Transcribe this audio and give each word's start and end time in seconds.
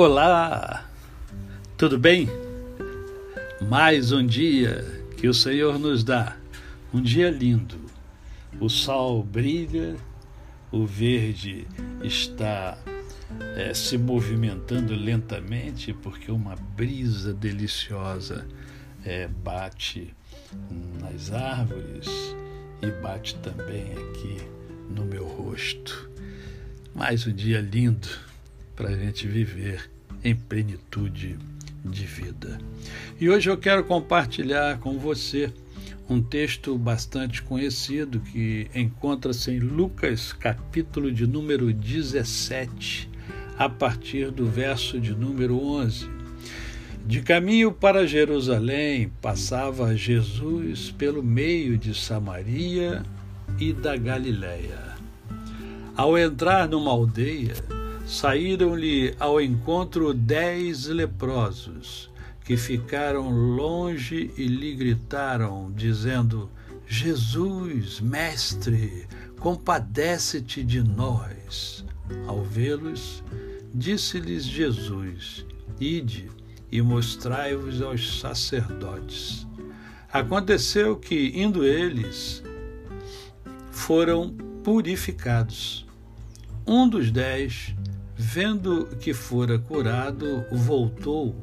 Olá, 0.00 0.88
tudo 1.76 1.98
bem? 1.98 2.28
Mais 3.68 4.12
um 4.12 4.24
dia 4.24 4.84
que 5.16 5.26
o 5.26 5.34
Senhor 5.34 5.76
nos 5.76 6.04
dá, 6.04 6.36
um 6.94 7.02
dia 7.02 7.28
lindo. 7.30 7.80
O 8.60 8.68
sol 8.68 9.24
brilha, 9.24 9.96
o 10.70 10.86
verde 10.86 11.66
está 12.00 12.78
é, 13.56 13.74
se 13.74 13.98
movimentando 13.98 14.94
lentamente 14.94 15.92
porque 15.92 16.30
uma 16.30 16.54
brisa 16.54 17.34
deliciosa 17.34 18.46
é, 19.04 19.26
bate 19.26 20.14
nas 21.00 21.32
árvores 21.32 22.06
e 22.80 22.86
bate 23.02 23.34
também 23.40 23.94
aqui 23.94 24.36
no 24.88 25.04
meu 25.04 25.26
rosto. 25.26 26.08
Mais 26.94 27.26
um 27.26 27.32
dia 27.32 27.60
lindo 27.60 28.08
para 28.78 28.90
a 28.90 28.96
gente 28.96 29.26
viver 29.26 29.90
em 30.22 30.34
plenitude 30.34 31.38
de 31.84 32.04
vida. 32.04 32.58
E 33.20 33.28
hoje 33.28 33.50
eu 33.50 33.56
quero 33.56 33.84
compartilhar 33.84 34.78
com 34.78 34.98
você 34.98 35.52
um 36.08 36.22
texto 36.22 36.76
bastante 36.76 37.42
conhecido 37.42 38.20
que 38.20 38.70
encontra-se 38.74 39.50
em 39.50 39.58
Lucas, 39.58 40.32
capítulo 40.32 41.12
de 41.12 41.26
número 41.26 41.72
17, 41.72 43.10
a 43.58 43.68
partir 43.68 44.30
do 44.30 44.46
verso 44.46 44.98
de 44.98 45.14
número 45.14 45.62
11. 45.62 46.08
De 47.06 47.20
caminho 47.20 47.72
para 47.72 48.06
Jerusalém, 48.06 49.10
passava 49.20 49.96
Jesus 49.96 50.90
pelo 50.90 51.22
meio 51.22 51.76
de 51.76 51.94
Samaria 51.94 53.02
e 53.58 53.72
da 53.72 53.96
Galiléia. 53.96 54.96
Ao 55.96 56.16
entrar 56.16 56.68
numa 56.68 56.90
aldeia, 56.90 57.54
saíram-lhe 58.08 59.14
ao 59.20 59.38
encontro 59.38 60.14
dez 60.14 60.86
leprosos, 60.86 62.10
que 62.42 62.56
ficaram 62.56 63.28
longe 63.28 64.32
e 64.38 64.46
lhe 64.46 64.74
gritaram, 64.74 65.70
dizendo: 65.76 66.50
Jesus, 66.86 68.00
mestre, 68.00 69.06
compadece-te 69.38 70.64
de 70.64 70.82
nós. 70.82 71.84
Ao 72.26 72.42
vê-los, 72.42 73.22
disse-lhes 73.74 74.44
Jesus: 74.44 75.44
Ide 75.78 76.30
e 76.72 76.80
mostrai-vos 76.80 77.82
aos 77.82 78.18
sacerdotes. 78.18 79.46
Aconteceu 80.10 80.96
que, 80.96 81.32
indo 81.34 81.62
eles, 81.62 82.42
foram 83.70 84.30
purificados. 84.64 85.86
Um 86.66 86.88
dos 86.88 87.10
dez 87.10 87.74
Vendo 88.20 88.86
que 89.00 89.14
fora 89.14 89.60
curado, 89.60 90.44
voltou, 90.50 91.36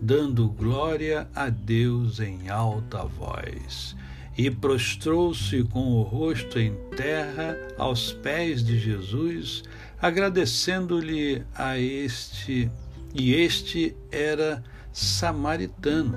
dando 0.00 0.48
glória 0.48 1.28
a 1.34 1.48
Deus 1.48 2.20
em 2.20 2.48
alta 2.48 3.02
voz, 3.04 3.96
e 4.38 4.48
prostrou-se 4.48 5.64
com 5.64 5.90
o 5.94 6.02
rosto 6.02 6.56
em 6.60 6.72
terra 6.96 7.58
aos 7.76 8.12
pés 8.12 8.62
de 8.64 8.78
Jesus, 8.78 9.64
agradecendo-lhe 10.00 11.42
a 11.52 11.76
este, 11.76 12.70
e 13.12 13.34
este 13.34 13.96
era 14.12 14.62
samaritano. 14.92 16.16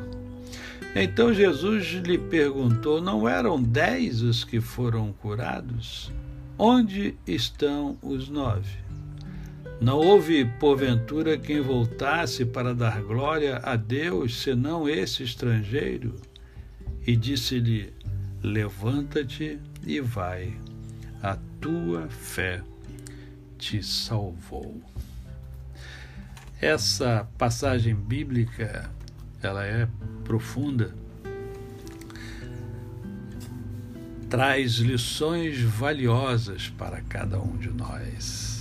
Então 0.96 1.34
Jesus 1.34 1.88
lhe 1.88 2.20
perguntou: 2.20 3.02
Não 3.02 3.28
eram 3.28 3.60
dez 3.60 4.22
os 4.22 4.44
que 4.44 4.62
foram 4.62 5.12
curados? 5.12 6.12
Onde 6.56 7.16
estão 7.26 7.98
os 8.00 8.30
nove? 8.30 8.83
Não 9.82 9.98
houve, 9.98 10.46
porventura, 10.46 11.38
quem 11.38 11.60
voltasse 11.60 12.46
para 12.46 12.74
dar 12.74 13.02
glória 13.02 13.58
a 13.64 13.76
Deus, 13.76 14.42
senão 14.42 14.88
esse 14.88 15.24
estrangeiro? 15.24 16.16
E 17.06 17.16
disse-lhe: 17.16 17.94
Levanta-te 18.42 19.60
e 19.86 20.00
vai, 20.00 20.58
a 21.22 21.38
tua 21.60 22.08
fé 22.08 22.62
te 23.58 23.84
salvou. 23.84 24.82
Essa 26.62 27.28
passagem 27.38 27.94
bíblica, 27.94 28.90
ela 29.42 29.66
é 29.66 29.88
profunda, 30.24 30.94
traz 34.30 34.76
lições 34.76 35.60
valiosas 35.62 36.70
para 36.70 37.02
cada 37.02 37.40
um 37.40 37.58
de 37.58 37.70
nós. 37.70 38.53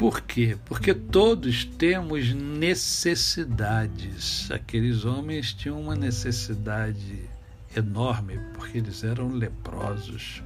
Por 0.00 0.22
quê? 0.22 0.56
Porque 0.64 0.94
todos 0.94 1.66
temos 1.66 2.32
necessidades. 2.32 4.50
Aqueles 4.50 5.04
homens 5.04 5.52
tinham 5.52 5.78
uma 5.78 5.94
necessidade 5.94 7.28
enorme, 7.76 8.40
porque 8.54 8.78
eles 8.78 9.04
eram 9.04 9.30
leprosos, 9.30 10.42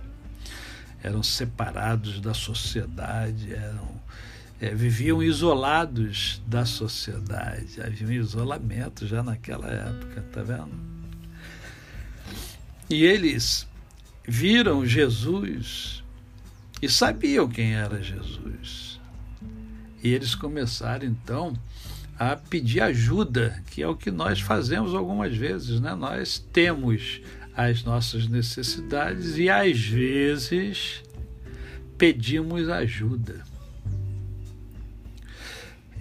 eram 1.05 1.23
separados 1.23 2.21
da 2.21 2.35
sociedade, 2.35 3.55
eram, 3.55 3.89
é, 4.61 4.75
viviam 4.75 5.23
isolados 5.23 6.43
da 6.49 6.65
sociedade. 6.65 7.81
Havia 7.81 8.09
um 8.09 8.11
isolamento 8.11 9.07
já 9.07 9.23
naquela 9.23 9.69
época, 9.69 10.21
tá 10.33 10.43
vendo? 10.43 10.75
E 12.91 13.05
eles 13.05 13.69
viram 14.27 14.85
Jesus 14.85 16.03
e 16.83 16.91
sabiam 16.91 17.49
quem 17.49 17.77
era 17.77 18.03
Jesus 18.03 18.95
e 20.05 20.13
eles 20.13 20.35
começaram 20.35 21.07
então 21.07 21.59
a 22.19 22.37
pedir 22.37 22.81
ajuda, 22.81 23.61
que 23.71 23.83
é 23.83 23.89
o 23.89 23.97
que 23.97 24.11
nós 24.11 24.39
fazemos 24.39 24.95
algumas 24.95 25.35
vezes, 25.35 25.81
né? 25.81 25.95
Nós 25.95 26.39
temos 26.53 27.23
as 27.57 27.83
nossas 27.83 28.29
necessidades 28.29 29.39
e 29.39 29.49
às 29.49 29.81
vezes 29.81 31.03
pedimos 31.97 32.69
ajuda. 32.69 33.43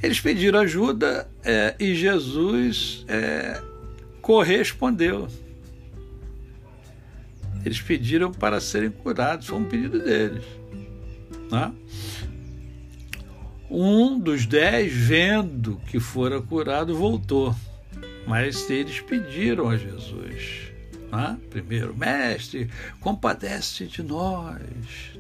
Eles 0.02 0.20
pediram 0.20 0.60
ajuda 0.60 1.30
é, 1.42 1.74
e 1.80 1.96
Jesus 1.96 3.06
é, 3.08 3.64
correspondeu. 4.22 5.30
Eles 7.66 7.82
pediram 7.82 8.34
para 8.34 8.60
serem 8.60 8.92
curados, 8.92 9.48
foi 9.48 9.58
um 9.58 9.64
pedido 9.64 10.00
deles. 10.00 10.44
Né? 11.50 11.74
Um 13.76 14.20
dos 14.20 14.46
dez, 14.46 14.94
vendo 14.94 15.82
que 15.88 16.00
fora 16.00 16.40
curado, 16.40 16.96
voltou. 16.96 17.56
Mas 18.28 18.70
eles 18.70 19.02
pediram 19.02 19.68
a 19.68 19.76
Jesus. 19.76 20.72
Né? 21.12 21.38
Primeiro, 21.50 21.96
mestre, 21.96 22.70
compadece 23.00 23.88
de 23.88 24.04
nós. 24.04 24.60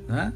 Né? 0.07 0.31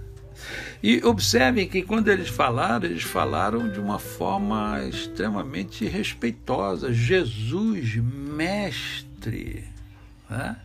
E 0.81 1.03
observem 1.03 1.67
que 1.67 1.83
quando 1.83 2.07
eles 2.07 2.28
falaram, 2.28 2.85
eles 2.85 3.03
falaram 3.03 3.72
de 3.72 3.79
uma 3.79 4.00
forma 4.00 4.84
extremamente 4.89 5.85
respeitosa. 5.85 6.91
Jesus, 6.91 7.97
mestre. 7.97 9.63
Né? 10.28 10.55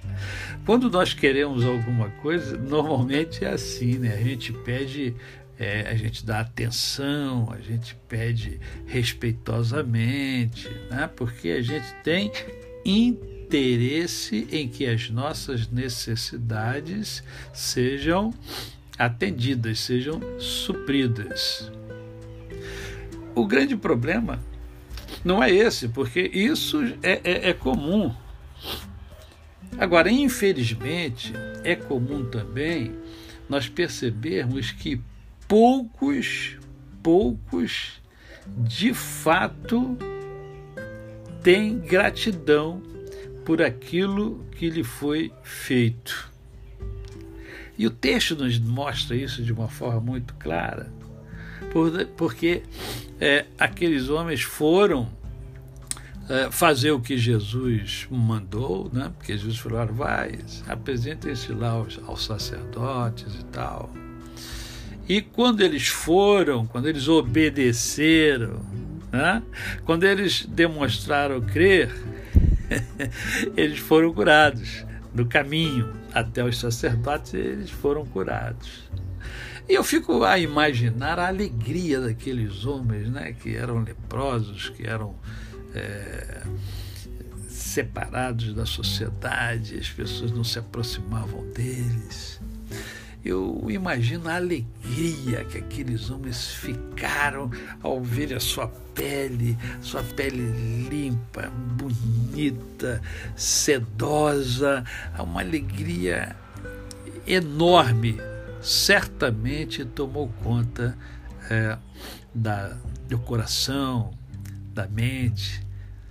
Quando 0.64 0.90
nós 0.90 1.12
queremos 1.12 1.66
alguma 1.66 2.08
coisa, 2.22 2.56
normalmente 2.56 3.44
é 3.44 3.50
assim, 3.50 3.98
né? 3.98 4.14
A 4.14 4.22
gente 4.22 4.52
pede 4.52 5.14
é, 5.58 5.88
a 5.90 5.94
gente 5.94 6.24
dá 6.24 6.40
atenção, 6.40 7.50
a 7.52 7.60
gente 7.60 7.94
pede 8.08 8.58
respeitosamente, 8.86 10.68
né? 10.90 11.08
porque 11.14 11.50
a 11.50 11.62
gente 11.62 11.92
tem 12.02 12.32
interesse 12.84 14.48
em 14.50 14.68
que 14.68 14.86
as 14.86 15.10
nossas 15.10 15.68
necessidades 15.68 17.22
sejam 17.52 18.32
atendidas, 18.98 19.80
sejam 19.80 20.20
supridas. 20.38 21.70
O 23.34 23.46
grande 23.46 23.76
problema 23.76 24.42
não 25.24 25.42
é 25.42 25.50
esse, 25.50 25.88
porque 25.88 26.20
isso 26.20 26.82
é, 27.02 27.20
é, 27.24 27.50
é 27.50 27.52
comum. 27.52 28.14
Agora, 29.78 30.10
infelizmente, 30.10 31.32
é 31.64 31.74
comum 31.74 32.24
também 32.24 32.94
nós 33.48 33.68
percebermos 33.68 34.70
que 34.70 35.00
poucos, 35.52 36.56
poucos 37.02 38.00
de 38.56 38.94
fato 38.94 39.98
têm 41.42 41.78
gratidão 41.78 42.82
por 43.44 43.60
aquilo 43.60 44.46
que 44.52 44.70
lhe 44.70 44.82
foi 44.82 45.30
feito. 45.42 46.32
E 47.76 47.86
o 47.86 47.90
texto 47.90 48.34
nos 48.34 48.58
mostra 48.58 49.14
isso 49.14 49.42
de 49.42 49.52
uma 49.52 49.68
forma 49.68 50.00
muito 50.00 50.32
clara, 50.36 50.90
porque 52.16 52.62
é, 53.20 53.44
aqueles 53.58 54.08
homens 54.08 54.40
foram 54.40 55.06
é, 56.30 56.50
fazer 56.50 56.92
o 56.92 57.00
que 57.00 57.18
Jesus 57.18 58.08
mandou, 58.10 58.88
né? 58.90 59.12
porque 59.18 59.36
Jesus 59.36 59.58
falou: 59.58 59.86
vai, 59.88 60.38
apresentem-se 60.66 61.52
lá 61.52 61.72
aos, 61.72 62.00
aos 62.06 62.24
sacerdotes 62.24 63.34
e 63.34 63.44
tal 63.44 63.92
E 65.12 65.20
quando 65.20 65.60
eles 65.60 65.88
foram, 65.88 66.66
quando 66.66 66.88
eles 66.88 67.06
obedeceram, 67.06 68.62
né? 69.12 69.42
quando 69.84 70.04
eles 70.04 70.46
demonstraram 70.46 71.38
crer, 71.42 71.94
eles 73.54 73.78
foram 73.78 74.10
curados. 74.14 74.86
No 75.14 75.26
caminho 75.26 75.92
até 76.14 76.42
os 76.42 76.56
sacerdotes, 76.58 77.34
eles 77.34 77.68
foram 77.68 78.06
curados. 78.06 78.88
E 79.68 79.74
eu 79.74 79.84
fico 79.84 80.24
a 80.24 80.38
imaginar 80.38 81.18
a 81.18 81.28
alegria 81.28 82.00
daqueles 82.00 82.64
homens 82.64 83.10
né, 83.10 83.34
que 83.34 83.54
eram 83.54 83.82
leprosos, 83.82 84.70
que 84.70 84.86
eram 84.86 85.14
é, 85.74 86.42
separados 87.50 88.54
da 88.54 88.64
sociedade, 88.64 89.78
as 89.78 89.90
pessoas 89.90 90.32
não 90.32 90.42
se 90.42 90.58
aproximavam 90.58 91.46
deles. 91.50 92.40
Eu 93.24 93.66
imagino 93.68 94.28
a 94.28 94.34
alegria 94.34 95.44
que 95.44 95.58
aqueles 95.58 96.10
homens 96.10 96.54
ficaram 96.54 97.50
ao 97.80 98.02
ver 98.02 98.34
a 98.34 98.40
sua 98.40 98.66
pele, 98.94 99.56
sua 99.80 100.02
pele 100.02 100.88
limpa, 100.88 101.48
bonita, 101.76 103.00
sedosa, 103.36 104.84
uma 105.18 105.40
alegria 105.40 106.34
enorme. 107.26 108.16
Certamente 108.60 109.84
tomou 109.84 110.28
conta 110.42 110.96
é, 111.48 111.78
da, 112.34 112.76
do 113.08 113.18
coração, 113.18 114.12
da 114.74 114.86
mente 114.88 115.64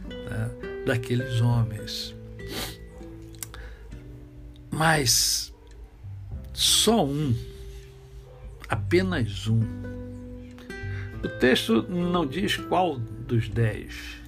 né, 0.07 0.51
daqueles 0.85 1.41
homens. 1.41 2.15
Mas 4.69 5.50
só 6.61 7.03
um, 7.03 7.35
apenas 8.69 9.47
um. 9.47 9.61
O 11.23 11.27
texto 11.27 11.81
não 11.89 12.25
diz 12.25 12.55
qual 12.55 12.99
dos 12.99 13.49
dez, 13.49 14.21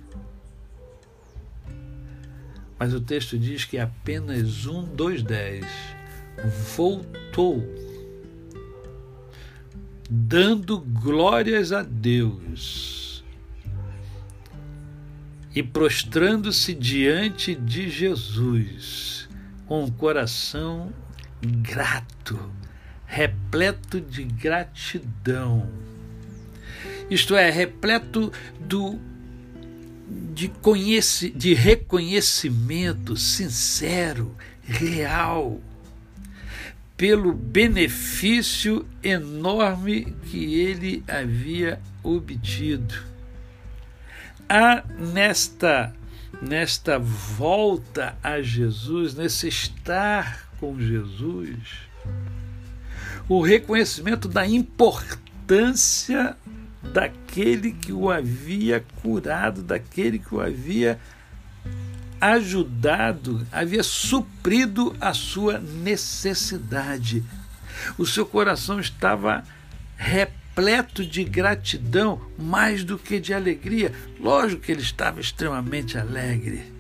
mas 2.80 2.91
o 2.94 3.00
texto 3.00 3.38
diz 3.38 3.65
que 3.65 3.77
apenas 3.77 4.65
um 4.65 4.83
dos 4.83 5.21
dez 5.21 5.65
voltou, 6.75 7.63
dando 10.09 10.79
glórias 10.79 11.71
a 11.71 11.83
Deus 11.83 13.24
e 15.53 15.62
prostrando-se 15.62 16.74
diante 16.74 17.53
de 17.53 17.91
Jesus 17.91 19.29
com 19.68 19.83
o 19.83 19.91
coração 19.91 20.91
grato, 21.45 22.51
repleto 23.06 24.00
de 24.00 24.24
gratidão. 24.24 25.69
Isto 27.10 27.36
é, 27.36 27.50
repleto 27.50 28.31
do 28.60 29.00
de, 30.34 30.48
conhece, 30.48 31.30
de 31.30 31.54
reconhecimento 31.54 33.16
sincero, 33.16 34.36
real, 34.63 35.60
pelo 36.95 37.34
benefício 37.34 38.86
enorme 39.01 40.16
que 40.25 40.56
ele 40.56 41.04
havia 41.07 41.80
obtido. 42.04 42.96
Há 44.48 44.84
nesta 44.98 45.94
nesta 46.42 47.00
volta 47.00 48.18
a 48.22 48.42
Jesus, 48.42 49.16
nesse 49.16 49.48
estar 49.48 50.50
com 50.63 50.80
Jesus, 50.80 51.60
o 53.27 53.42
reconhecimento 53.42 54.30
da 54.30 54.48
importância 54.48 56.38
daquele 56.81 57.74
que 57.74 57.92
o 57.92 58.10
havia 58.10 58.81
curado, 59.01 59.62
daquele 59.62 60.19
que 60.19 60.33
o 60.33 60.39
havia 60.39 60.98
ajudado, 62.21 63.45
havia 63.51 63.83
suprido 63.83 64.95
a 65.01 65.13
sua 65.13 65.60
necessidade. 65.60 67.21
O 67.98 68.06
seu 68.06 68.25
coração 68.25 68.80
estava 68.80 69.44
repleto 69.98 71.06
de 71.06 71.25
gratidão 71.25 72.21
mais 72.39 72.86
do 72.86 72.98
que 72.98 73.19
de 73.19 73.33
alegria. 73.33 73.92
Lógico 74.18 74.62
que 74.62 74.71
ele 74.71 74.81
estava 74.81 75.19
extremamente 75.19 75.98
alegre, 75.98 76.71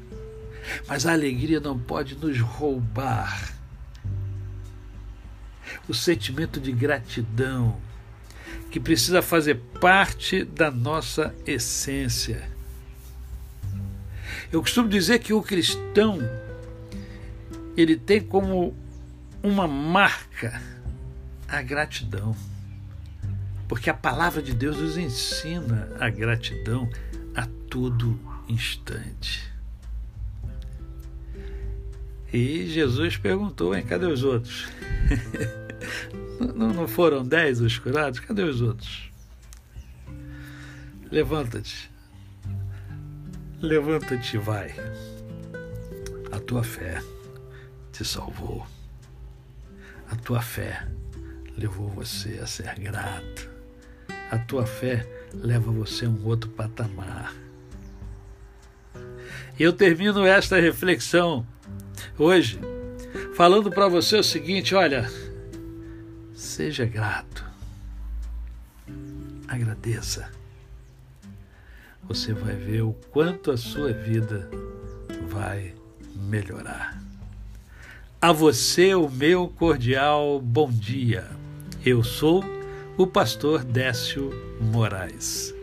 mas 0.87 1.05
a 1.05 1.11
alegria 1.11 1.59
não 1.59 1.77
pode 1.77 2.15
nos 2.15 2.39
roubar 2.39 3.61
o 5.87 5.93
sentimento 5.93 6.59
de 6.59 6.71
gratidão, 6.71 7.79
que 8.71 8.79
precisa 8.79 9.21
fazer 9.21 9.55
parte 9.79 10.43
da 10.43 10.71
nossa 10.71 11.33
essência. 11.45 12.49
Eu 14.51 14.61
costumo 14.61 14.87
dizer 14.87 15.19
que 15.19 15.33
o 15.33 15.41
cristão 15.41 16.19
ele 17.75 17.95
tem 17.95 18.21
como 18.21 18.75
uma 19.41 19.67
marca 19.67 20.61
a 21.47 21.61
gratidão. 21.61 22.35
Porque 23.67 23.89
a 23.89 23.93
palavra 23.93 24.41
de 24.41 24.53
Deus 24.53 24.77
nos 24.77 24.97
ensina 24.97 25.89
a 25.99 26.09
gratidão 26.09 26.89
a 27.35 27.47
todo 27.69 28.19
instante. 28.47 29.51
E 32.31 32.67
Jesus 32.67 33.17
perguntou: 33.17 33.75
hein, 33.75 33.83
cadê 33.83 34.05
os 34.05 34.23
outros? 34.23 34.67
Não, 36.55 36.73
não 36.73 36.87
foram 36.87 37.23
dez 37.23 37.61
os 37.61 37.77
curados? 37.77 38.19
Cadê 38.19 38.43
os 38.43 38.61
outros? 38.61 39.11
Levanta-te. 41.11 41.91
Levanta-te 43.61 44.35
e 44.35 44.39
vai. 44.39 44.73
A 46.31 46.39
tua 46.39 46.63
fé 46.63 47.01
te 47.91 48.03
salvou. 48.03 48.65
A 50.09 50.15
tua 50.15 50.41
fé 50.41 50.87
levou 51.57 51.87
você 51.89 52.39
a 52.41 52.47
ser 52.47 52.75
grato. 52.79 53.49
A 54.31 54.37
tua 54.37 54.65
fé 54.65 55.07
leva 55.33 55.71
você 55.71 56.05
a 56.05 56.09
um 56.09 56.25
outro 56.25 56.49
patamar. 56.49 57.33
Eu 59.59 59.71
termino 59.71 60.25
esta 60.25 60.59
reflexão 60.59 61.45
hoje 62.17 62.59
falando 63.35 63.69
para 63.69 63.87
você 63.87 64.17
o 64.17 64.23
seguinte: 64.23 64.73
olha, 64.73 65.07
Seja 66.35 66.85
grato. 66.85 67.45
Agradeça. 69.47 70.31
Você 72.03 72.33
vai 72.33 72.55
ver 72.55 72.81
o 72.81 72.93
quanto 73.11 73.51
a 73.51 73.57
sua 73.57 73.93
vida 73.93 74.49
vai 75.29 75.73
melhorar. 76.15 77.01
A 78.19 78.31
você, 78.31 78.95
o 78.95 79.09
meu 79.09 79.47
cordial 79.47 80.41
bom 80.41 80.71
dia. 80.71 81.29
Eu 81.85 82.03
sou 82.03 82.43
o 82.97 83.05
pastor 83.05 83.63
Décio 83.63 84.31
Moraes. 84.59 85.53